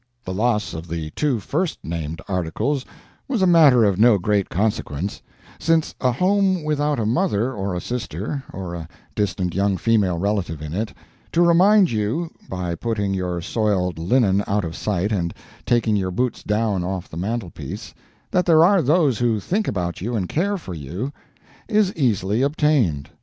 [0.25, 2.83] The loss of the two first named articles
[3.27, 5.21] was a matter of no great consequence,
[5.59, 10.59] since a home without a mother, or a sister, or a distant young female relative
[10.59, 10.91] in it,
[11.33, 15.35] to remind you, by putting your soiled linen out of sight and
[15.67, 17.93] taking your boots down off the mantelpiece,
[18.31, 21.13] that there are those who think about you and care for you,
[21.67, 23.11] is easily obtained.